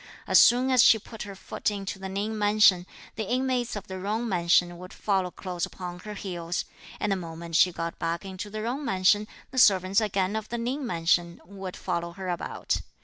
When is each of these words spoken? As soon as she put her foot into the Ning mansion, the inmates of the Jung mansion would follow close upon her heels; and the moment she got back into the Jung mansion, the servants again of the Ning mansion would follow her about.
As 0.25 0.39
soon 0.39 0.71
as 0.71 0.81
she 0.81 0.97
put 0.97 1.21
her 1.29 1.35
foot 1.35 1.69
into 1.69 1.99
the 1.99 2.09
Ning 2.09 2.35
mansion, 2.35 2.87
the 3.17 3.29
inmates 3.29 3.75
of 3.75 3.85
the 3.85 3.99
Jung 3.99 4.27
mansion 4.27 4.79
would 4.79 4.93
follow 4.93 5.29
close 5.29 5.63
upon 5.63 5.99
her 5.99 6.15
heels; 6.15 6.65
and 6.99 7.11
the 7.11 7.15
moment 7.15 7.55
she 7.55 7.71
got 7.71 7.99
back 7.99 8.25
into 8.25 8.49
the 8.49 8.61
Jung 8.63 8.83
mansion, 8.83 9.27
the 9.51 9.59
servants 9.59 10.01
again 10.01 10.35
of 10.35 10.49
the 10.49 10.57
Ning 10.57 10.87
mansion 10.87 11.39
would 11.45 11.75
follow 11.77 12.13
her 12.13 12.29
about. 12.29 12.77